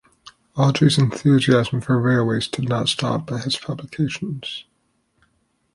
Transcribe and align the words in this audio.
Awdry's 0.57 0.97
enthusiasm 0.97 1.79
for 1.79 2.01
railways 2.01 2.47
did 2.47 2.67
not 2.67 2.89
stop 2.89 3.31
at 3.31 3.43
his 3.43 3.55
publications. 3.55 4.65